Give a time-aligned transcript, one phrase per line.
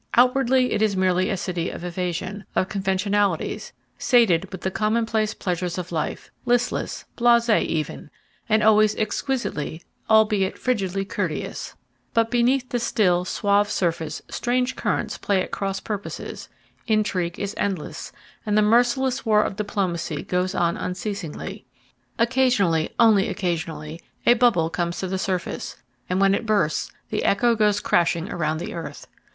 [0.15, 5.77] Outwardly it is merely a city of evasion, of conventionalities, sated with the commonplace pleasures
[5.77, 8.09] of life, listless, blasé even,
[8.49, 11.75] and always exquisitely, albeit frigidly, courteous;
[12.15, 16.49] but beneath the still, suave surface strange currents play at cross purposes,
[16.87, 18.11] intrigue is endless,
[18.43, 21.63] and the merciless war of diplomacy goes on unceasingly.
[22.17, 25.75] Occasionally, only occasionally, a bubble comes to the surface,
[26.09, 29.05] and when it bursts the echo goes crashing around the earth.